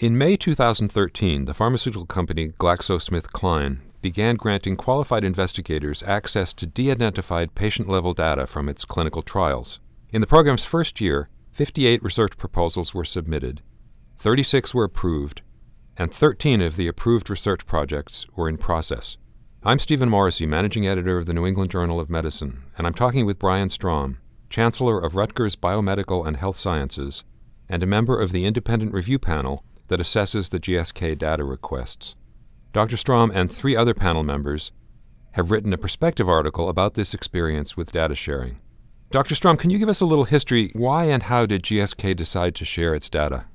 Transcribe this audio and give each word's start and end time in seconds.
In 0.00 0.16
May 0.16 0.38
2013, 0.38 1.44
the 1.44 1.52
pharmaceutical 1.52 2.06
company 2.06 2.48
GlaxoSmithKline 2.48 3.80
began 4.00 4.36
granting 4.36 4.74
qualified 4.74 5.24
investigators 5.24 6.02
access 6.04 6.54
to 6.54 6.64
de 6.64 6.90
identified 6.90 7.54
patient 7.54 7.86
level 7.86 8.14
data 8.14 8.46
from 8.46 8.70
its 8.70 8.86
clinical 8.86 9.20
trials. 9.20 9.78
In 10.08 10.22
the 10.22 10.26
program's 10.26 10.64
first 10.64 11.02
year, 11.02 11.28
58 11.52 12.02
research 12.02 12.38
proposals 12.38 12.94
were 12.94 13.04
submitted, 13.04 13.60
36 14.16 14.72
were 14.72 14.84
approved, 14.84 15.42
and 15.98 16.10
13 16.10 16.62
of 16.62 16.76
the 16.76 16.88
approved 16.88 17.28
research 17.28 17.66
projects 17.66 18.24
were 18.34 18.48
in 18.48 18.56
process. 18.56 19.18
I'm 19.62 19.78
Stephen 19.78 20.08
Morrissey, 20.08 20.46
managing 20.46 20.86
editor 20.86 21.18
of 21.18 21.26
the 21.26 21.34
New 21.34 21.44
England 21.44 21.72
Journal 21.72 22.00
of 22.00 22.08
Medicine, 22.08 22.62
and 22.78 22.86
I'm 22.86 22.94
talking 22.94 23.26
with 23.26 23.38
Brian 23.38 23.68
Strom, 23.68 24.16
chancellor 24.48 24.98
of 24.98 25.14
Rutgers 25.14 25.56
Biomedical 25.56 26.26
and 26.26 26.38
Health 26.38 26.56
Sciences 26.56 27.22
and 27.68 27.82
a 27.82 27.86
member 27.86 28.18
of 28.18 28.32
the 28.32 28.46
independent 28.46 28.94
review 28.94 29.18
panel 29.18 29.62
that 29.90 30.00
assesses 30.00 30.50
the 30.50 30.60
GSK 30.60 31.18
data 31.18 31.44
requests. 31.44 32.14
Dr. 32.72 32.96
Strom 32.96 33.32
and 33.34 33.50
three 33.50 33.74
other 33.74 33.92
panel 33.92 34.22
members 34.22 34.70
have 35.32 35.50
written 35.50 35.72
a 35.72 35.78
perspective 35.78 36.28
article 36.28 36.68
about 36.68 36.94
this 36.94 37.12
experience 37.12 37.76
with 37.76 37.90
data 37.90 38.14
sharing. 38.14 38.60
Dr. 39.10 39.34
Strom, 39.34 39.56
can 39.56 39.70
you 39.70 39.78
give 39.78 39.88
us 39.88 40.00
a 40.00 40.06
little 40.06 40.24
history? 40.24 40.70
Why 40.74 41.04
and 41.06 41.24
how 41.24 41.44
did 41.44 41.64
GSK 41.64 42.16
decide 42.16 42.54
to 42.54 42.64
share 42.64 42.94
its 42.94 43.10
data? 43.10 43.46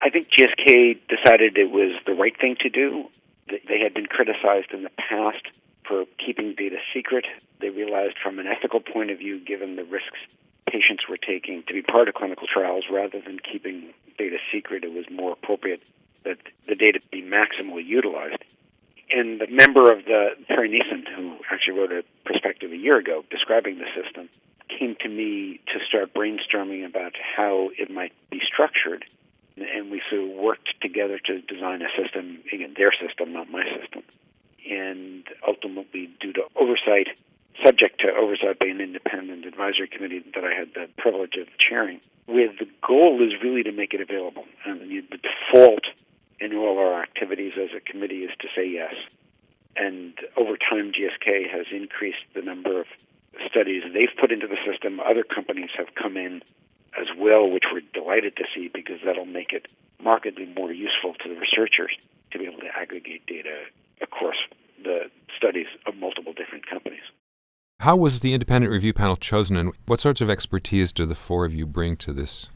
I 0.00 0.10
think 0.10 0.28
GSK 0.28 1.00
decided 1.08 1.58
it 1.58 1.72
was 1.72 1.92
the 2.06 2.14
right 2.14 2.34
thing 2.40 2.54
to 2.60 2.70
do. 2.70 3.06
They 3.48 3.80
had 3.82 3.94
been 3.94 4.06
criticized 4.06 4.70
in 4.72 4.84
the 4.84 4.90
past 4.96 5.44
for 5.88 6.04
keeping 6.24 6.54
data 6.56 6.76
secret. 6.94 7.26
They 7.60 7.70
realized 7.70 8.14
from 8.22 8.38
an 8.38 8.46
ethical 8.46 8.78
point 8.78 9.10
of 9.10 9.18
view, 9.18 9.44
given 9.44 9.74
the 9.74 9.84
risks 9.84 10.18
patients 10.66 11.04
were 11.08 11.16
taking 11.16 11.62
to 11.68 11.74
be 11.74 11.82
part 11.82 12.08
of 12.08 12.14
clinical 12.14 12.46
trials 12.52 12.84
rather 12.90 13.20
than 13.20 13.38
keeping 13.38 13.92
data 14.18 14.38
secret, 14.52 14.84
it 14.84 14.92
was 14.92 15.04
more 15.10 15.32
appropriate 15.32 15.82
that 16.24 16.38
the 16.68 16.74
data 16.74 17.00
be 17.10 17.22
maximally 17.22 17.84
utilized. 17.84 18.42
And 19.10 19.40
the 19.40 19.46
member 19.46 19.92
of 19.92 20.06
the 20.06 20.30
Perry 20.48 20.68
Nisen, 20.68 21.04
who 21.14 21.36
actually 21.50 21.78
wrote 21.78 21.92
a 21.92 22.02
perspective 22.24 22.72
a 22.72 22.76
year 22.76 22.98
ago 22.98 23.24
describing 23.30 23.78
the 23.78 23.86
system, 23.94 24.28
came 24.68 24.96
to 25.00 25.08
me 25.08 25.60
to 25.72 25.78
start 25.86 26.14
brainstorming 26.14 26.84
about 26.86 27.12
how 27.36 27.70
it 27.78 27.90
might 27.90 28.12
be 28.30 28.40
structured. 28.40 29.04
And 29.56 29.90
we 29.90 30.02
sort 30.10 30.22
of 30.22 30.30
worked 30.30 30.74
together 30.80 31.20
to 31.26 31.40
design 31.42 31.82
a 31.82 32.02
system, 32.02 32.40
again, 32.52 32.74
their 32.76 32.92
system, 32.92 33.32
not 33.32 33.50
my 33.50 33.62
system. 33.78 34.02
And 34.68 35.24
ultimately, 35.46 36.10
due 36.20 36.32
to 36.32 36.42
oversight, 36.56 37.08
subject 37.64 38.00
to 38.00 38.08
oversight 38.14 38.58
by 38.58 38.66
an 38.66 38.80
independent 38.80 39.46
advisory 39.46 39.88
committee 39.88 40.22
that 40.34 40.44
I 40.44 40.54
had 40.54 40.74
the 40.74 40.88
privilege 40.98 41.36
of 41.40 41.48
chairing, 41.58 42.00
with 42.26 42.58
the 42.58 42.68
goal 42.86 43.22
is 43.22 43.32
really 43.42 43.62
to 43.62 43.72
make 43.72 43.94
it 43.94 44.00
available. 44.00 44.44
And 44.64 44.80
the 44.80 45.18
default 45.18 45.84
in 46.40 46.54
all 46.54 46.78
our 46.78 47.02
activities 47.02 47.52
as 47.56 47.70
a 47.76 47.80
committee 47.80 48.24
is 48.24 48.30
to 48.40 48.48
say 48.54 48.66
yes. 48.68 48.94
And 49.76 50.14
over 50.36 50.56
time, 50.56 50.92
GSK 50.92 51.50
has 51.50 51.66
increased 51.72 52.24
the 52.34 52.42
number 52.42 52.80
of 52.80 52.86
studies 53.48 53.82
they've 53.92 54.14
put 54.20 54.30
into 54.30 54.46
the 54.46 54.58
system. 54.70 55.00
Other 55.00 55.24
companies 55.24 55.70
have 55.76 55.88
come 56.00 56.16
in 56.16 56.42
as 56.98 57.08
well, 57.18 57.50
which 57.50 57.64
we're 57.72 57.82
delighted 57.92 58.36
to 58.36 58.44
see 58.54 58.70
because 58.72 59.00
that'll 59.04 59.26
make 59.26 59.52
it 59.52 59.66
markedly 60.00 60.46
more 60.46 60.72
useful 60.72 61.14
to 61.14 61.28
the 61.28 61.34
researchers 61.34 61.90
to 62.30 62.38
be 62.38 62.46
able 62.46 62.60
to 62.60 62.70
aggregate 62.76 63.26
data 63.26 63.64
across 64.00 64.36
the 64.82 65.10
studies 65.36 65.66
of 65.86 65.96
multiple 65.96 66.32
different 66.32 66.66
companies. 66.66 66.93
How 67.84 67.96
was 67.96 68.20
the 68.20 68.32
independent 68.32 68.72
review 68.72 68.94
panel 68.94 69.14
chosen, 69.14 69.56
and 69.56 69.70
what 69.84 70.00
sorts 70.00 70.22
of 70.22 70.30
expertise 70.30 70.90
do 70.90 71.04
the 71.04 71.14
four 71.14 71.44
of 71.44 71.52
you 71.52 71.66
bring 71.66 71.96
to 71.96 72.14
this? 72.14 72.48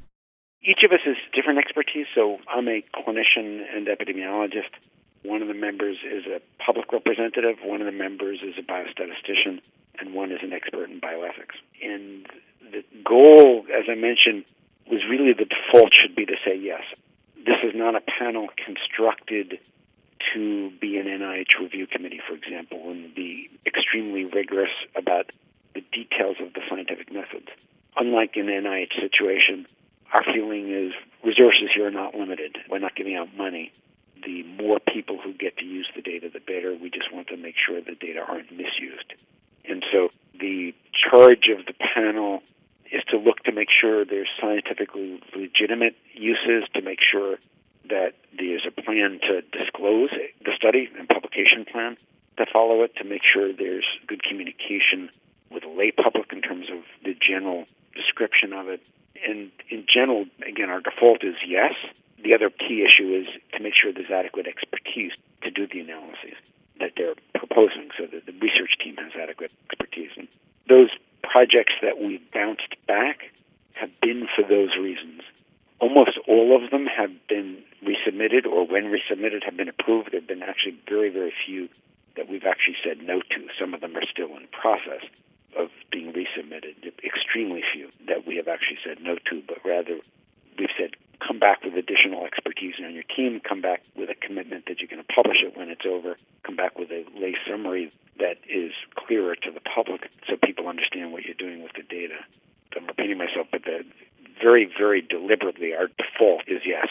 Each 0.62 0.80
of 0.82 0.90
us 0.90 1.00
has 1.04 1.16
different 1.36 1.58
expertise. 1.58 2.06
So 2.14 2.38
I'm 2.48 2.66
a 2.66 2.82
clinician 2.96 3.60
and 3.76 3.88
epidemiologist. 3.88 4.72
One 5.24 5.42
of 5.42 5.48
the 5.48 5.52
members 5.52 5.98
is 6.02 6.24
a 6.24 6.40
public 6.64 6.90
representative, 6.94 7.58
one 7.62 7.82
of 7.82 7.84
the 7.84 7.92
members 7.92 8.38
is 8.42 8.54
a 8.58 8.62
biostatistician, 8.62 9.60
and 10.00 10.14
one 10.14 10.32
is 10.32 10.38
an 10.42 10.54
expert 10.54 10.88
in 10.88 10.98
bioethics. 10.98 11.60
And 11.84 12.24
the 12.72 12.82
goal, 13.04 13.66
as 13.68 13.84
I 13.86 13.96
mentioned, 13.96 14.46
was 14.90 15.02
really 15.10 15.34
the 15.34 15.44
default 15.44 15.92
should 15.92 16.16
be 16.16 16.24
to 16.24 16.36
say 16.42 16.56
yes. 16.56 16.84
This 17.36 17.60
is 17.62 17.72
not 17.74 17.94
a 17.94 18.00
panel 18.00 18.48
constructed 18.56 19.58
to 20.34 20.70
be 20.80 20.98
an 20.98 21.06
NIH 21.06 21.60
review 21.60 21.86
committee, 21.86 22.20
for 22.26 22.34
example, 22.34 22.90
and 22.90 23.14
be 23.14 23.50
extremely 23.66 24.24
rigorous 24.24 24.72
about 24.96 25.30
the 25.74 25.82
details 25.92 26.36
of 26.40 26.52
the 26.54 26.60
scientific 26.68 27.12
methods. 27.12 27.48
Unlike 27.96 28.36
an 28.36 28.46
NIH 28.46 29.00
situation, 29.00 29.66
our 30.12 30.22
feeling 30.32 30.70
is 30.72 30.92
resources 31.24 31.68
here 31.74 31.86
are 31.86 31.90
not 31.90 32.14
limited. 32.14 32.56
We're 32.70 32.78
not 32.78 32.96
giving 32.96 33.16
out 33.16 33.28
money. 33.36 33.72
The 34.24 34.42
more 34.42 34.78
people 34.80 35.18
who 35.22 35.32
get 35.32 35.56
to 35.58 35.64
use 35.64 35.88
the 35.94 36.02
data, 36.02 36.28
the 36.32 36.40
better. 36.40 36.76
We 36.80 36.90
just 36.90 37.12
want 37.12 37.28
to 37.28 37.36
make 37.36 37.54
sure 37.56 37.80
the 37.80 37.94
data 37.94 38.20
aren't 38.26 38.50
misused. 38.50 39.12
And 39.68 39.84
so 39.92 40.08
the 40.38 40.74
charge 40.92 41.48
of 41.56 41.66
the 41.66 41.74
panel 41.74 42.42
is 42.90 43.02
to 43.10 43.18
look 43.18 43.42
to 43.44 43.52
make 43.52 43.68
sure 43.68 44.04
there's 44.04 44.28
scientifically 44.40 45.20
legitimate 45.36 45.94
uses, 46.14 46.64
to 46.74 46.82
make 46.82 47.00
sure 47.00 47.36
that 47.88 48.14
there's 48.36 48.66
a 48.66 48.70
plan 48.70 49.20
to 49.28 49.42
disclose 49.52 50.10
the 50.44 50.52
study 50.56 50.88
and 50.98 51.08
publication 51.08 51.64
plan 51.78 51.96
to 52.36 52.46
follow 52.52 52.82
it, 52.82 52.94
to 52.96 53.04
make 53.04 53.22
sure 53.22 53.52
there's 53.52 53.86
good 54.06 54.22
communication 54.22 55.10
with 55.50 55.62
the 55.62 55.68
lay 55.68 55.90
public 55.90 56.32
in 56.32 56.42
terms 56.42 56.66
of 56.70 56.82
the 57.04 57.14
general 57.14 57.66
description 57.94 58.52
of 58.52 58.68
it. 58.68 58.80
And 59.26 59.50
in 59.70 59.86
general, 59.92 60.26
again, 60.46 60.70
our 60.70 60.80
default 60.80 61.24
is 61.24 61.34
yes. 61.46 61.74
The 62.22 62.34
other 62.34 62.50
key 62.50 62.84
issue 62.86 63.14
is 63.14 63.26
to 63.54 63.62
make 63.62 63.74
sure 63.74 63.92
there's 63.92 64.10
adequate 64.10 64.46
expertise 64.46 65.12
to 65.42 65.50
do 65.50 65.66
the 65.66 65.80
analyses 65.80 66.38
that 66.80 66.92
they're 66.96 67.14
proposing 67.34 67.90
so 67.98 68.06
that 68.06 68.26
the 68.26 68.32
research 68.38 68.78
team 68.82 68.96
has 68.96 69.12
adequate 69.20 69.50
expertise. 69.70 70.10
And 70.16 70.28
those 70.68 70.90
projects 71.22 71.74
that 71.82 71.98
we 71.98 72.22
bounced 72.32 72.74
back 72.86 73.30
have 73.74 73.90
been 74.00 74.28
for 74.34 74.42
those 74.42 74.76
reasons. 74.76 75.22
Almost 75.80 76.18
all 76.26 76.54
of 76.54 76.70
them 76.70 76.86
have 76.86 77.10
been 77.28 77.57
or 78.46 78.66
when 78.66 78.90
resubmitted, 78.90 79.44
have 79.44 79.56
been 79.56 79.68
approved. 79.68 80.12
There 80.12 80.20
have 80.20 80.28
been 80.28 80.42
actually 80.42 80.78
very, 80.88 81.10
very 81.10 81.32
few 81.46 81.68
that 82.16 82.28
we've 82.28 82.44
actually 82.44 82.76
said 82.84 82.98
no 83.02 83.20
to. 83.20 83.48
Some 83.58 83.74
of 83.74 83.80
them 83.80 83.96
are 83.96 84.06
still 84.10 84.36
in 84.36 84.46
process 84.50 85.06
of 85.56 85.68
being 85.90 86.12
resubmitted. 86.12 86.74
Extremely 87.04 87.62
few 87.72 87.88
that 88.06 88.26
we 88.26 88.36
have 88.36 88.48
actually 88.48 88.78
said 88.84 88.98
no 89.00 89.16
to, 89.30 89.42
but 89.46 89.58
rather 89.64 89.98
we've 90.58 90.74
said 90.78 90.96
come 91.26 91.38
back 91.38 91.62
with 91.64 91.74
additional 91.74 92.24
expertise 92.24 92.74
on 92.84 92.94
your 92.94 93.02
team, 93.02 93.40
come 93.46 93.60
back 93.60 93.82
with 93.96 94.08
a 94.08 94.14
commitment 94.14 94.66
that 94.66 94.78
you're 94.78 94.88
going 94.88 95.02
to 95.02 95.12
publish 95.12 95.38
it 95.42 95.56
when 95.56 95.68
it's 95.68 95.86
over, 95.86 96.16
come 96.44 96.54
back 96.54 96.78
with 96.78 96.90
a 96.90 97.04
lay 97.18 97.34
summary 97.48 97.92
that 98.18 98.38
is 98.48 98.70
clearer 98.94 99.34
to 99.34 99.50
the 99.50 99.60
public 99.60 100.10
so 100.28 100.36
people 100.36 100.68
understand 100.68 101.12
what 101.12 101.24
you're 101.24 101.34
doing 101.34 101.62
with 101.62 101.72
the 101.74 101.82
data. 101.82 102.18
I'm 102.76 102.86
repeating 102.86 103.18
myself, 103.18 103.48
but 103.50 103.64
the 103.64 103.82
very, 104.40 104.70
very 104.78 105.02
deliberately, 105.02 105.74
our 105.74 105.88
default 105.88 106.42
is 106.46 106.62
yes. 106.64 106.86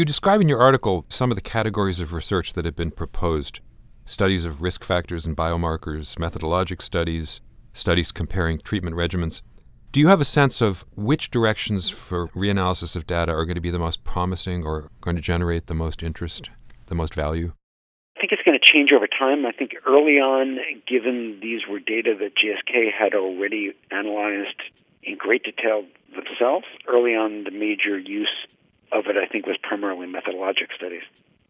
You 0.00 0.06
describe 0.06 0.40
in 0.40 0.48
your 0.48 0.62
article 0.62 1.04
some 1.10 1.30
of 1.30 1.34
the 1.34 1.42
categories 1.42 2.00
of 2.00 2.14
research 2.14 2.54
that 2.54 2.64
have 2.64 2.74
been 2.74 2.90
proposed 2.90 3.60
studies 4.06 4.46
of 4.46 4.62
risk 4.62 4.82
factors 4.82 5.26
and 5.26 5.36
biomarkers, 5.36 6.16
methodologic 6.16 6.80
studies, 6.80 7.42
studies 7.74 8.10
comparing 8.10 8.60
treatment 8.60 8.96
regimens. 8.96 9.42
Do 9.92 10.00
you 10.00 10.08
have 10.08 10.22
a 10.22 10.24
sense 10.24 10.62
of 10.62 10.86
which 10.96 11.30
directions 11.30 11.90
for 11.90 12.28
reanalysis 12.28 12.96
of 12.96 13.06
data 13.06 13.32
are 13.32 13.44
going 13.44 13.56
to 13.56 13.60
be 13.60 13.70
the 13.70 13.78
most 13.78 14.02
promising 14.02 14.64
or 14.64 14.88
going 15.02 15.16
to 15.16 15.22
generate 15.22 15.66
the 15.66 15.74
most 15.74 16.02
interest, 16.02 16.48
the 16.86 16.94
most 16.94 17.12
value? 17.12 17.52
I 18.16 18.20
think 18.20 18.32
it's 18.32 18.42
going 18.42 18.58
to 18.58 18.72
change 18.72 18.92
over 18.96 19.06
time. 19.06 19.44
I 19.44 19.52
think 19.52 19.72
early 19.86 20.14
on, 20.14 20.60
given 20.88 21.40
these 21.42 21.66
were 21.68 21.78
data 21.78 22.14
that 22.20 22.32
GSK 22.42 22.90
had 22.90 23.12
already 23.12 23.74
analyzed 23.90 24.62
in 25.02 25.18
great 25.18 25.42
detail 25.42 25.84
themselves, 26.14 26.64
early 26.88 27.14
on 27.14 27.44
the 27.44 27.50
major 27.50 27.98
use 27.98 28.46
of 28.92 29.06
it, 29.06 29.16
I 29.16 29.26
think, 29.26 29.46
was 29.46 29.56
primarily 29.62 30.06
methodologic 30.06 30.74
studies 30.74 31.02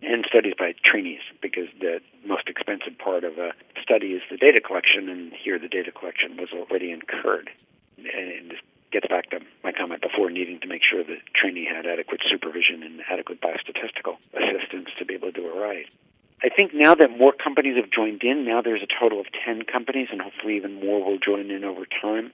and 0.02 0.24
studies 0.26 0.54
by 0.58 0.74
trainees 0.84 1.20
because 1.42 1.68
the 1.78 2.00
most 2.24 2.48
expensive 2.48 2.96
part 2.98 3.24
of 3.24 3.38
a 3.38 3.52
study 3.82 4.12
is 4.12 4.22
the 4.30 4.36
data 4.36 4.60
collection, 4.60 5.08
and 5.08 5.32
here 5.32 5.58
the 5.58 5.68
data 5.68 5.92
collection 5.92 6.36
was 6.36 6.48
already 6.52 6.90
incurred. 6.90 7.50
And 7.98 8.50
this 8.50 8.60
gets 8.92 9.06
back 9.08 9.30
to 9.30 9.40
my 9.62 9.72
comment 9.72 10.02
before 10.02 10.30
needing 10.30 10.58
to 10.60 10.66
make 10.66 10.82
sure 10.82 11.04
the 11.04 11.18
trainee 11.34 11.66
had 11.66 11.86
adequate 11.86 12.22
supervision 12.28 12.82
and 12.82 13.00
adequate 13.10 13.40
biostatistical 13.40 14.16
assistance 14.34 14.88
to 14.98 15.04
be 15.04 15.14
able 15.14 15.32
to 15.32 15.40
do 15.40 15.46
it 15.46 15.58
right. 15.58 15.86
I 16.42 16.48
think 16.48 16.72
now 16.72 16.94
that 16.94 17.18
more 17.18 17.32
companies 17.32 17.76
have 17.76 17.90
joined 17.90 18.22
in, 18.22 18.46
now 18.46 18.62
there's 18.62 18.82
a 18.82 18.88
total 18.88 19.20
of 19.20 19.26
10 19.44 19.64
companies, 19.64 20.08
and 20.10 20.20
hopefully 20.20 20.56
even 20.56 20.80
more 20.80 21.04
will 21.04 21.18
join 21.18 21.50
in 21.50 21.64
over 21.64 21.84
time. 21.84 22.32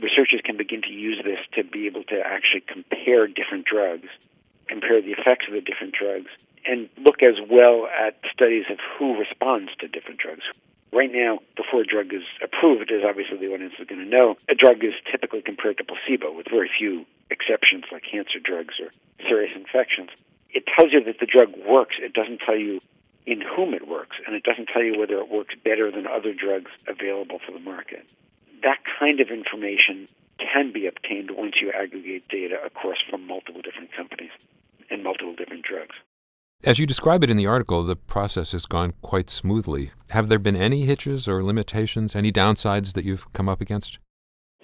Researchers 0.00 0.40
can 0.44 0.56
begin 0.56 0.82
to 0.82 0.90
use 0.90 1.20
this 1.24 1.40
to 1.54 1.64
be 1.64 1.86
able 1.86 2.04
to 2.04 2.20
actually 2.24 2.62
compare 2.66 3.26
different 3.26 3.66
drugs, 3.66 4.08
compare 4.70 5.02
the 5.02 5.10
effects 5.10 5.50
of 5.50 5.54
the 5.54 5.60
different 5.60 5.92
drugs, 5.92 6.30
and 6.64 6.88
look 7.02 7.22
as 7.22 7.34
well 7.50 7.90
at 7.90 8.14
studies 8.32 8.64
of 8.70 8.78
who 8.78 9.18
responds 9.18 9.74
to 9.80 9.88
different 9.88 10.20
drugs. 10.20 10.46
Right 10.92 11.10
now, 11.12 11.38
before 11.56 11.82
a 11.82 11.86
drug 11.86 12.14
is 12.14 12.26
approved, 12.42 12.90
as 12.90 13.02
obviously 13.06 13.38
the 13.38 13.52
audience 13.52 13.74
is 13.78 13.86
going 13.86 14.02
to 14.02 14.08
know, 14.08 14.36
a 14.48 14.54
drug 14.54 14.82
is 14.82 14.94
typically 15.10 15.42
compared 15.42 15.78
to 15.78 15.84
placebo, 15.84 16.32
with 16.32 16.46
very 16.50 16.70
few 16.70 17.06
exceptions 17.30 17.84
like 17.92 18.02
cancer 18.02 18.38
drugs 18.42 18.74
or 18.80 18.90
serious 19.26 19.52
infections. 19.54 20.10
it 20.52 20.64
tells 20.66 20.92
you 20.92 21.02
that 21.04 21.20
the 21.20 21.26
drug 21.26 21.54
works. 21.66 21.94
It 22.00 22.12
doesn't 22.12 22.40
tell 22.44 22.58
you 22.58 22.80
in 23.24 23.40
whom 23.40 23.72
it 23.74 23.86
works, 23.86 24.16
and 24.26 24.34
it 24.34 24.42
doesn't 24.42 24.66
tell 24.66 24.82
you 24.82 24.98
whether 24.98 25.18
it 25.18 25.30
works 25.30 25.54
better 25.62 25.90
than 25.92 26.06
other 26.06 26.34
drugs 26.34 26.70
available 26.88 27.38
for 27.38 27.52
the 27.52 27.60
market. 27.60 28.04
That 28.62 28.78
kind 28.98 29.20
of 29.20 29.30
information 29.30 30.08
can 30.40 30.72
be 30.72 30.86
obtained 30.86 31.30
once 31.30 31.54
you 31.62 31.70
aggregate 31.70 32.26
data 32.28 32.56
across 32.64 32.96
from 33.08 33.26
multiple 33.26 33.62
different 33.62 33.92
companies 33.92 34.30
and 34.90 35.02
multiple 35.02 35.34
different 35.34 35.64
drugs. 35.64 35.94
As 36.62 36.78
you 36.78 36.86
describe 36.86 37.24
it 37.24 37.30
in 37.30 37.38
the 37.38 37.46
article, 37.46 37.82
the 37.84 37.96
process 37.96 38.52
has 38.52 38.66
gone 38.66 38.92
quite 39.00 39.30
smoothly. 39.30 39.92
Have 40.10 40.28
there 40.28 40.38
been 40.38 40.56
any 40.56 40.84
hitches 40.84 41.26
or 41.26 41.42
limitations, 41.42 42.14
any 42.14 42.30
downsides 42.30 42.92
that 42.92 43.04
you've 43.04 43.32
come 43.32 43.48
up 43.48 43.62
against? 43.62 43.98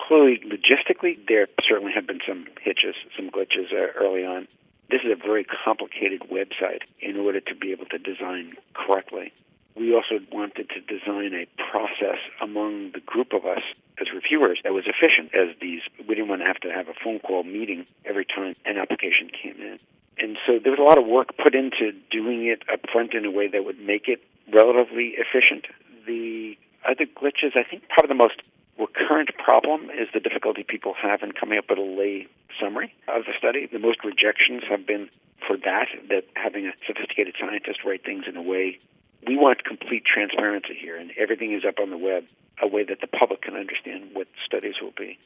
Clearly, 0.06 0.38
logistically, 0.44 1.16
there 1.26 1.48
certainly 1.66 1.92
have 1.94 2.06
been 2.06 2.20
some 2.28 2.46
hitches, 2.60 2.94
some 3.16 3.30
glitches 3.30 3.72
uh, 3.72 3.92
early 3.98 4.26
on. 4.26 4.46
This 4.90 5.00
is 5.04 5.10
a 5.10 5.16
very 5.16 5.44
complicated 5.64 6.20
website 6.30 6.82
in 7.00 7.16
order 7.16 7.40
to 7.40 7.54
be 7.54 7.72
able 7.72 7.86
to 7.86 7.98
design 7.98 8.52
correctly. 8.74 9.32
We 9.74 9.94
also 9.94 10.20
wanted 10.30 10.68
to 10.70 10.80
design 10.80 11.32
a 11.32 11.46
process 11.70 12.20
among 12.42 12.92
the 12.92 13.00
group 13.00 13.32
of 13.32 13.46
us 13.46 13.62
as 14.00 14.08
reviewers 14.14 14.60
that 14.64 14.72
was 14.72 14.84
efficient 14.86 15.34
as 15.34 15.56
these 15.60 15.80
we 16.06 16.14
didn't 16.14 16.28
want 16.28 16.42
to 16.42 16.46
have 16.46 16.60
to 16.60 16.70
have 16.70 16.88
a 16.88 16.94
phone 17.02 17.20
call 17.20 17.42
meeting 17.42 17.86
every 18.04 18.24
time 18.24 18.54
an 18.64 18.76
application 18.76 19.30
came 19.30 19.60
in. 19.60 19.78
And 20.18 20.38
so 20.46 20.58
there 20.58 20.72
was 20.72 20.80
a 20.80 20.82
lot 20.82 20.98
of 20.98 21.06
work 21.06 21.36
put 21.36 21.54
into 21.54 21.92
doing 22.10 22.46
it 22.46 22.62
up 22.72 22.80
front 22.90 23.12
in 23.12 23.24
a 23.24 23.30
way 23.30 23.48
that 23.48 23.64
would 23.64 23.80
make 23.80 24.08
it 24.08 24.22
relatively 24.52 25.14
efficient. 25.18 25.66
The 26.06 26.56
other 26.88 27.04
glitches, 27.04 27.56
I 27.56 27.64
think 27.68 27.88
probably 27.88 28.08
the 28.08 28.22
most 28.22 28.40
recurrent 28.78 29.30
problem 29.36 29.90
is 29.90 30.08
the 30.12 30.20
difficulty 30.20 30.64
people 30.66 30.94
have 30.94 31.22
in 31.22 31.32
coming 31.32 31.58
up 31.58 31.66
with 31.68 31.78
a 31.78 31.82
lay 31.82 32.28
summary 32.60 32.94
of 33.08 33.24
the 33.24 33.32
study. 33.38 33.68
The 33.70 33.78
most 33.78 34.04
rejections 34.04 34.62
have 34.68 34.86
been 34.86 35.08
for 35.46 35.56
that, 35.56 35.88
that 36.08 36.24
having 36.34 36.66
a 36.66 36.72
sophisticated 36.86 37.34
scientist 37.38 37.80
write 37.84 38.04
things 38.04 38.24
in 38.28 38.36
a 38.36 38.42
way. 38.42 38.78
We 39.26 39.36
want 39.36 39.64
complete 39.64 40.04
transparency 40.04 40.76
here, 40.80 40.96
and 40.96 41.10
everything 41.18 41.52
is 41.52 41.64
up 41.66 41.78
on 41.80 41.90
the 41.90 41.98
web, 41.98 42.24
a 42.62 42.66
way 42.66 42.84
that 42.84 43.00
the 43.00 43.06
public 43.06 43.42
can 43.42 43.54
understand 43.54 44.10
what 44.12 44.28
studies 44.44 44.74
will 44.80 44.94
be. 44.96 45.18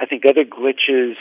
I 0.00 0.06
think 0.06 0.24
other 0.26 0.44
glitches 0.44 1.14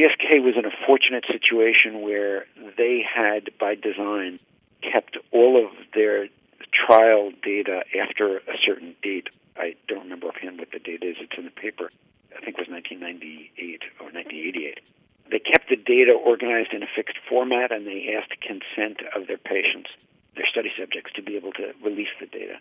GSK 0.00 0.42
was 0.42 0.54
in 0.56 0.64
a 0.64 0.72
fortunate 0.86 1.24
situation 1.30 2.00
where 2.00 2.46
they 2.78 3.04
had, 3.04 3.50
by 3.58 3.74
design, 3.74 4.38
kept 4.80 5.18
all 5.30 5.62
of 5.62 5.72
their 5.94 6.28
trial 6.72 7.32
data 7.42 7.82
after 8.00 8.38
a 8.38 8.56
certain 8.64 8.94
date. 9.02 9.28
I 9.56 9.74
don't 9.88 10.04
remember 10.04 10.28
offhand 10.28 10.58
what 10.58 10.72
the 10.72 10.78
date 10.78 11.02
is. 11.02 11.16
It's 11.20 11.36
in 11.36 11.44
the 11.44 11.50
paper. 11.50 11.90
I 12.34 12.40
think 12.40 12.56
it 12.56 12.64
was 12.64 12.68
1998 12.68 13.82
or 14.00 14.06
1988. 14.08 14.80
They 15.30 15.38
kept 15.38 15.68
the 15.68 15.76
data 15.76 16.12
organized 16.12 16.72
in 16.72 16.82
a 16.82 16.88
fixed 16.96 17.18
format 17.28 17.70
and 17.70 17.86
they 17.86 18.16
asked 18.16 18.32
consent 18.40 19.02
of 19.14 19.26
their 19.26 19.36
patients, 19.38 19.90
their 20.34 20.46
study 20.48 20.72
subjects, 20.78 21.12
to 21.16 21.22
be 21.22 21.36
able 21.36 21.52
to 21.60 21.74
release 21.84 22.14
the 22.18 22.26
data. 22.26 22.56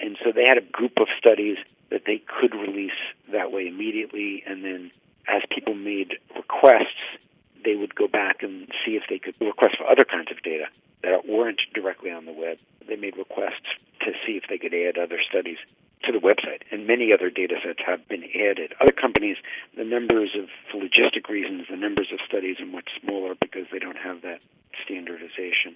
And 0.00 0.16
so 0.22 0.30
they 0.30 0.44
had 0.46 0.58
a 0.58 0.70
group 0.70 1.00
of 1.00 1.08
studies 1.18 1.58
that 1.90 2.02
they 2.06 2.22
could 2.22 2.54
release 2.54 3.00
that 3.32 3.50
way 3.50 3.66
immediately 3.66 4.44
and 4.46 4.64
then 4.64 4.92
as 5.28 5.42
people 5.50 5.74
made 5.74 6.18
requests, 6.66 7.20
they 7.64 7.74
would 7.74 7.94
go 7.94 8.08
back 8.08 8.42
and 8.42 8.68
see 8.84 8.92
if 8.92 9.04
they 9.08 9.18
could 9.18 9.34
request 9.40 9.76
for 9.78 9.88
other 9.88 10.04
kinds 10.04 10.30
of 10.30 10.42
data 10.42 10.66
that 11.02 11.28
weren't 11.28 11.60
directly 11.74 12.10
on 12.10 12.24
the 12.24 12.32
web. 12.32 12.58
They 12.88 12.96
made 12.96 13.16
requests 13.16 13.70
to 14.00 14.12
see 14.24 14.32
if 14.32 14.44
they 14.48 14.58
could 14.58 14.74
add 14.74 14.98
other 14.98 15.18
studies 15.28 15.58
to 16.04 16.12
the 16.12 16.18
website, 16.18 16.62
and 16.70 16.86
many 16.86 17.12
other 17.12 17.30
data 17.30 17.56
sets 17.64 17.80
have 17.84 18.06
been 18.08 18.22
added. 18.34 18.74
Other 18.80 18.92
companies, 18.92 19.36
the 19.76 19.84
numbers 19.84 20.30
of, 20.38 20.48
for 20.70 20.80
logistic 20.80 21.28
reasons, 21.28 21.66
the 21.68 21.76
numbers 21.76 22.08
of 22.12 22.20
studies 22.26 22.60
are 22.60 22.66
much 22.66 22.90
smaller 23.02 23.34
because 23.34 23.66
they 23.72 23.78
don't 23.78 23.96
have 23.96 24.22
that 24.22 24.40
standardization. 24.84 25.74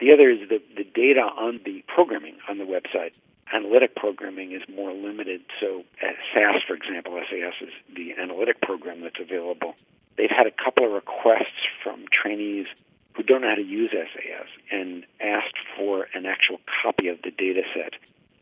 The 0.00 0.12
other 0.12 0.30
is 0.30 0.48
the, 0.48 0.62
the 0.76 0.84
data 0.84 1.20
on 1.20 1.60
the 1.64 1.84
programming 1.86 2.36
on 2.48 2.58
the 2.58 2.64
website 2.64 3.12
analytic 3.52 3.96
programming 3.96 4.52
is 4.52 4.62
more 4.68 4.92
limited. 4.92 5.40
So, 5.60 5.82
uh, 6.02 6.12
SAS, 6.34 6.62
for 6.66 6.74
example, 6.74 7.18
SAS 7.30 7.54
is 7.62 7.72
the 7.94 8.12
analytic 8.20 8.60
program 8.60 9.00
that's 9.00 9.20
available. 9.20 9.74
They've 10.18 10.34
had 10.34 10.46
a 10.46 10.50
couple 10.50 10.84
of 10.84 10.92
requests 10.92 11.62
from 11.82 12.04
trainees 12.10 12.66
who 13.14 13.22
don't 13.22 13.42
know 13.42 13.50
how 13.50 13.54
to 13.54 13.62
use 13.62 13.90
SAS 13.94 14.48
and 14.70 15.06
asked 15.20 15.56
for 15.76 16.08
an 16.12 16.26
actual 16.26 16.58
copy 16.82 17.06
of 17.08 17.22
the 17.22 17.30
data 17.30 17.62
set 17.72 17.94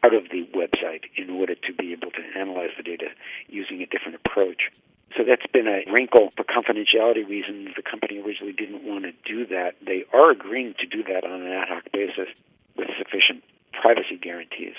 out 0.02 0.14
of 0.14 0.24
the 0.30 0.48
website 0.56 1.04
in 1.16 1.28
order 1.28 1.54
to 1.54 1.72
be 1.74 1.92
able 1.92 2.10
to 2.10 2.22
analyze 2.34 2.70
the 2.76 2.82
data 2.82 3.08
using 3.48 3.82
a 3.82 3.86
different 3.86 4.16
approach. 4.16 4.72
So 5.16 5.22
that's 5.24 5.46
been 5.52 5.68
a 5.68 5.84
wrinkle 5.92 6.32
for 6.36 6.44
confidentiality 6.44 7.28
reasons. 7.28 7.70
The 7.76 7.82
company 7.82 8.18
originally 8.20 8.52
didn't 8.52 8.82
want 8.82 9.04
to 9.04 9.12
do 9.24 9.46
that. 9.46 9.76
They 9.84 10.04
are 10.12 10.30
agreeing 10.30 10.74
to 10.80 10.86
do 10.86 11.04
that 11.04 11.24
on 11.24 11.42
an 11.42 11.52
ad 11.52 11.68
hoc 11.68 11.92
basis 11.92 12.28
with 12.76 12.88
sufficient 12.98 13.44
privacy 13.72 14.16
guarantees 14.16 14.74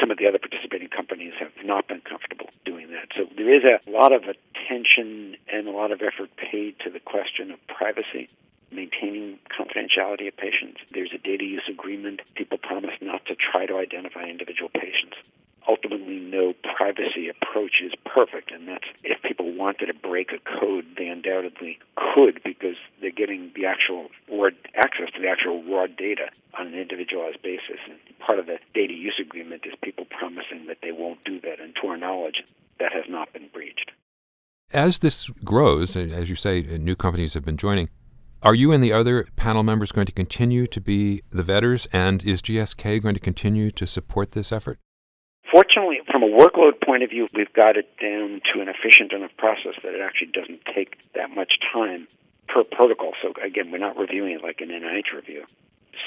some 0.00 0.10
of 0.10 0.18
the 0.18 0.26
other 0.26 0.38
participating 0.38 0.88
companies 0.88 1.34
have 1.38 1.52
not 1.64 1.88
been 1.88 2.00
comfortable 2.00 2.48
doing 2.64 2.90
that. 2.90 3.08
So 3.16 3.28
there 3.36 3.52
is 3.52 3.64
a 3.64 3.78
lot 3.90 4.12
of 4.12 4.22
attention 4.74 5.36
and 5.52 5.68
a 5.68 5.70
lot 5.70 5.92
of 5.92 6.00
effort 6.02 6.30
paid 6.36 6.76
to 6.80 6.90
the 6.90 7.00
question 7.00 7.50
of 7.50 7.58
privacy, 7.68 8.28
maintaining 8.70 9.38
confidentiality 9.50 10.28
of 10.28 10.36
patients. 10.36 10.80
There's 10.92 11.12
a 11.14 11.18
data 11.18 11.44
use 11.44 11.68
agreement. 11.70 12.20
People 12.34 12.58
promise 12.58 12.94
not 13.00 13.24
to 13.26 13.34
try 13.36 13.66
to 13.66 13.76
identify 13.76 14.24
individual 14.24 14.70
patients. 14.70 15.16
Ultimately, 15.66 16.18
no 16.18 16.52
privacy 16.76 17.30
approach 17.30 17.80
is 17.82 17.92
perfect, 18.04 18.52
and 18.52 18.68
that's 18.68 18.84
if 19.02 19.22
people 19.22 19.50
wanted 19.54 19.86
to 19.86 19.94
break 19.94 20.30
a 20.32 20.60
code, 20.60 20.84
they 20.98 21.08
undoubtedly 21.08 21.78
could 21.96 22.42
because 22.44 22.76
they're 23.00 23.10
getting 23.10 23.50
the 23.56 23.64
actual 23.64 24.08
or 24.28 24.52
access 24.76 25.08
to 25.14 25.22
the 25.22 25.28
actual 25.28 25.64
raw 25.64 25.86
data 25.86 26.28
on 26.58 26.66
an 26.66 26.74
individualized 26.74 27.40
basis. 27.40 27.80
And 27.88 27.96
part 28.18 28.38
of 28.38 28.44
the 28.44 28.58
data 28.74 28.92
use 28.92 29.18
agreement 29.18 29.62
is 29.64 29.72
people 29.82 30.04
promising 30.04 30.66
that 30.66 30.78
they 30.82 30.92
won't 30.92 31.24
do 31.24 31.40
that. 31.40 31.60
And 31.60 31.74
to 31.80 31.88
our 31.88 31.96
knowledge, 31.96 32.44
that 32.78 32.92
has 32.92 33.04
not 33.08 33.32
been 33.32 33.48
breached. 33.48 33.90
As 34.72 34.98
this 34.98 35.28
grows, 35.44 35.94
as 35.94 36.30
you 36.30 36.36
say, 36.36 36.62
new 36.62 36.96
companies 36.96 37.34
have 37.34 37.44
been 37.44 37.56
joining. 37.56 37.88
Are 38.42 38.54
you 38.54 38.72
and 38.72 38.82
the 38.82 38.92
other 38.92 39.26
panel 39.36 39.62
members 39.62 39.92
going 39.92 40.06
to 40.06 40.12
continue 40.12 40.66
to 40.66 40.80
be 40.80 41.22
the 41.30 41.42
vetters, 41.42 41.86
and 41.92 42.24
is 42.24 42.42
GSK 42.42 43.02
going 43.02 43.14
to 43.14 43.20
continue 43.20 43.70
to 43.70 43.86
support 43.86 44.32
this 44.32 44.52
effort? 44.52 44.78
Fortunately, 45.50 46.00
from 46.10 46.22
a 46.22 46.28
workload 46.28 46.80
point 46.84 47.02
of 47.02 47.10
view, 47.10 47.28
we've 47.34 47.52
got 47.52 47.76
it 47.76 47.88
down 48.00 48.40
to 48.52 48.60
an 48.60 48.68
efficient 48.68 49.12
enough 49.12 49.30
process 49.38 49.74
that 49.82 49.94
it 49.94 50.00
actually 50.00 50.32
doesn't 50.32 50.60
take 50.74 50.96
that 51.14 51.30
much 51.30 51.52
time 51.72 52.08
per 52.48 52.64
protocol. 52.64 53.12
So, 53.22 53.32
again, 53.42 53.70
we're 53.70 53.78
not 53.78 53.96
reviewing 53.96 54.32
it 54.32 54.42
like 54.42 54.60
an 54.60 54.68
NIH 54.68 55.14
review. 55.14 55.44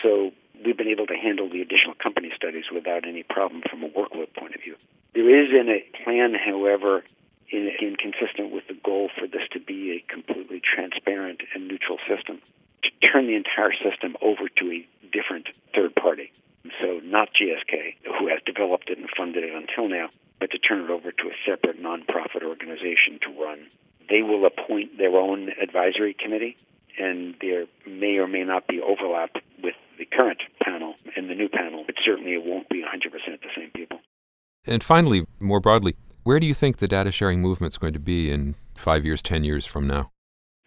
So 0.04 0.32
we've 0.64 0.78
been 0.78 0.90
able 0.90 1.08
to 1.08 1.16
handle 1.16 1.50
the 1.50 1.62
additional 1.62 1.96
company 2.02 2.32
studies 2.36 2.66
without 2.74 3.08
any 3.08 3.24
problem 3.24 3.64
from 3.70 3.84
a 3.84 3.90
workload 3.90 4.34
point 4.38 4.54
of 4.54 4.62
view. 4.62 4.76
There 5.16 5.30
is 5.30 5.50
in 5.50 5.70
a 5.70 5.82
plan, 6.04 6.36
however, 6.36 7.04
in, 7.52 7.72
inconsistent 7.82 8.52
with 8.52 8.68
the 8.68 8.78
goal 8.84 9.10
for 9.18 9.28
this 9.28 9.48
to 9.54 9.60
be 9.60 9.98
a 9.98 10.14
completely 10.14 10.62
transparent 10.62 11.42
and 11.54 11.68
neutral 11.68 11.98
system, 12.08 12.42
to 12.84 12.90
turn 13.08 13.28
the 13.28 13.36
entire 13.36 13.74
system 13.74 14.16
over 14.22 14.50
to 14.50 14.72
a 14.72 14.88
different 15.12 15.48
third 15.74 15.96
party. 15.96 16.32
So 16.82 17.00
not 17.04 17.30
GSK, 17.32 17.96
who 18.20 18.28
has 18.28 18.40
developed 18.46 18.90
it 18.90 18.98
and 18.98 19.08
funded 19.16 19.44
it 19.44 19.54
until 19.54 19.88
now, 19.88 20.10
but 20.40 20.52
to 20.52 20.60
turn 20.60 20.84
it 20.84 20.90
over 20.90 21.12
to 21.12 21.24
a 21.28 21.36
separate 21.46 21.82
nonprofit 21.82 22.44
organization 22.44 23.20
to 23.24 23.42
run. 23.42 23.68
They 24.10 24.22
will 24.22 24.46
appoint 24.46 24.98
their 24.98 25.16
own 25.18 25.50
advisory 25.62 26.16
committee, 26.18 26.58
and 27.00 27.36
there 27.42 27.66
may 27.86 28.18
or 28.18 28.28
may 28.28 28.44
not 28.44 28.68
be 28.68 28.82
overlap 28.82 29.32
with 29.64 29.76
the 29.98 30.06
current 30.06 30.40
panel 30.64 30.96
and 31.16 31.30
the 31.30 31.36
new 31.36 31.50
panel, 31.50 31.84
but 31.86 31.96
certainly 32.06 32.34
it 32.34 32.44
won't 32.44 32.70
be 32.70 32.84
100% 32.84 33.12
the 33.12 33.48
same 33.56 33.72
people. 33.72 34.00
And 34.66 34.84
finally, 34.84 35.26
more 35.40 35.60
broadly, 35.60 35.96
where 36.28 36.42
do 36.42 36.46
you 36.46 36.54
think 36.54 36.80
the 36.80 36.90
data 36.90 37.10
sharing 37.10 37.42
movement 37.42 37.72
is 37.72 37.78
going 37.78 37.94
to 37.94 38.02
be 38.02 38.30
in 38.30 38.54
five 38.76 39.06
years, 39.06 39.22
10 39.22 39.46
years 39.46 39.66
from 39.66 39.88
now? 39.88 40.12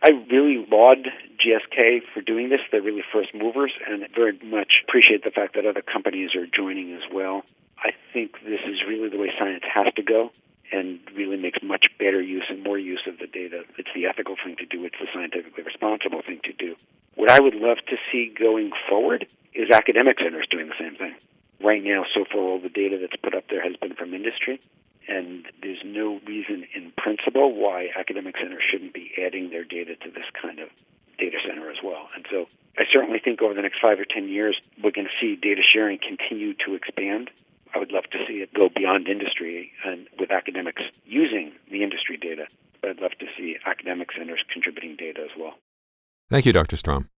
I 0.02 0.08
really 0.32 0.66
laud 0.72 1.06
GSK 1.36 2.00
for 2.14 2.22
doing 2.22 2.48
this. 2.48 2.60
They're 2.72 2.80
really 2.80 3.04
first 3.12 3.34
movers 3.34 3.70
and 3.86 4.08
very 4.14 4.38
much 4.42 4.80
appreciate 4.88 5.22
the 5.22 5.30
fact 5.30 5.54
that 5.56 5.66
other 5.66 5.82
companies 5.82 6.30
are 6.34 6.46
joining 6.46 6.94
as 6.94 7.02
well. 7.12 7.42
I 7.76 7.90
think 8.10 8.40
this 8.42 8.60
is 8.66 8.80
really 8.88 9.10
the 9.10 9.18
way 9.18 9.28
science 9.38 9.64
has 9.68 9.92
to 9.96 10.02
go 10.02 10.30
and 10.72 10.98
really 11.14 11.36
makes 11.36 11.58
much 11.62 11.84
better 11.98 12.22
use 12.22 12.44
and 12.48 12.64
more 12.64 12.78
use 12.78 13.02
of 13.06 13.18
the 13.18 13.26
data. 13.26 13.64
It's 13.76 13.92
the 13.94 14.06
ethical 14.06 14.36
thing 14.42 14.56
to 14.56 14.64
do, 14.64 14.86
it's 14.86 14.96
the 14.98 15.08
scientifically 15.12 15.62
responsible 15.62 16.22
thing 16.26 16.40
to 16.44 16.54
do. 16.54 16.74
What 17.16 17.30
I 17.30 17.38
would 17.38 17.54
love 17.54 17.84
to 17.90 17.96
see 18.10 18.32
going 18.32 18.70
forward 18.88 19.26
is 19.52 19.68
academic 19.68 20.20
centers 20.24 20.46
doing 20.50 20.68
the 20.68 20.80
same 20.80 20.96
thing. 20.96 21.16
Right 21.62 21.84
now, 21.84 22.06
so 22.14 22.24
far, 22.24 22.40
all 22.40 22.60
the 22.60 22.70
data 22.70 22.96
that's 22.98 23.20
put 23.22 23.34
up 23.34 23.44
there 23.50 23.62
has 23.62 23.76
been 23.76 23.94
from 23.94 24.14
industry, 24.14 24.58
and 25.10 25.44
there's 25.62 25.82
no 25.84 26.20
reason 26.26 26.64
why 27.48 27.88
academic 27.96 28.36
centers 28.36 28.62
shouldn't 28.70 28.94
be 28.94 29.12
adding 29.24 29.50
their 29.50 29.64
data 29.64 29.96
to 29.96 30.10
this 30.10 30.28
kind 30.40 30.58
of 30.58 30.68
data 31.18 31.38
center 31.46 31.70
as 31.70 31.78
well. 31.84 32.08
And 32.14 32.24
so 32.30 32.46
I 32.78 32.84
certainly 32.90 33.20
think 33.22 33.42
over 33.42 33.54
the 33.54 33.62
next 33.62 33.80
five 33.80 34.00
or 34.00 34.04
ten 34.04 34.28
years, 34.28 34.56
we're 34.82 34.92
going 34.92 35.06
to 35.06 35.20
see 35.20 35.36
data 35.36 35.62
sharing 35.62 35.98
continue 35.98 36.54
to 36.66 36.74
expand. 36.74 37.30
I 37.74 37.78
would 37.78 37.92
love 37.92 38.04
to 38.12 38.18
see 38.26 38.42
it 38.42 38.52
go 38.54 38.68
beyond 38.74 39.06
industry 39.06 39.72
and 39.84 40.08
with 40.18 40.30
academics 40.30 40.82
using 41.04 41.52
the 41.70 41.82
industry 41.82 42.16
data. 42.16 42.46
But 42.80 42.90
I'd 42.90 43.00
love 43.00 43.12
to 43.20 43.26
see 43.36 43.56
academic 43.66 44.08
centers 44.16 44.40
contributing 44.52 44.96
data 44.96 45.20
as 45.20 45.30
well. 45.38 45.54
Thank 46.30 46.46
you, 46.46 46.52
Dr. 46.52 46.76
Strom. 46.76 47.10